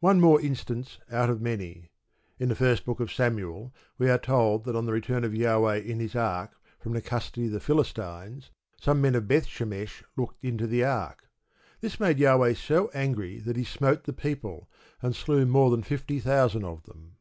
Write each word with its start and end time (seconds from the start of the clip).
One 0.00 0.18
more 0.18 0.40
instance 0.40 0.98
out 1.10 1.28
of 1.28 1.42
many. 1.42 1.90
In 2.38 2.48
the 2.48 2.54
First 2.54 2.86
Book 2.86 3.00
of 3.00 3.12
Samuel 3.12 3.70
we 3.98 4.08
are 4.08 4.16
told 4.16 4.64
that 4.64 4.74
on 4.74 4.86
the 4.86 4.94
return 4.94 5.24
of 5.24 5.34
Jahweh 5.34 5.76
in 5.76 6.00
his 6.00 6.16
ark 6.16 6.52
from 6.78 6.94
the 6.94 7.02
custody 7.02 7.48
of 7.48 7.52
the 7.52 7.60
Philistines 7.60 8.50
some 8.80 9.02
men 9.02 9.14
of 9.14 9.28
Bethshemesh 9.28 10.04
looked 10.16 10.42
into 10.42 10.66
the 10.66 10.84
ark. 10.84 11.28
This 11.82 12.00
made 12.00 12.16
Jahweh 12.16 12.54
so 12.54 12.90
angry 12.94 13.40
that 13.40 13.56
he 13.56 13.64
smote 13.64 14.04
the 14.04 14.14
people, 14.14 14.70
and 15.02 15.14
slew 15.14 15.44
more 15.44 15.70
than 15.70 15.82
fifty 15.82 16.18
thousand 16.18 16.64
of 16.64 16.84
them. 16.84 17.16